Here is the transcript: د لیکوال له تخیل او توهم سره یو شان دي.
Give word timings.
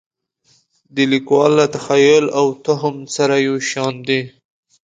د 0.95 0.97
لیکوال 1.11 1.51
له 1.59 1.65
تخیل 1.75 2.25
او 2.39 2.45
توهم 2.65 2.95
سره 3.15 3.35
یو 3.47 3.55
شان 3.69 3.93
دي. 4.07 4.21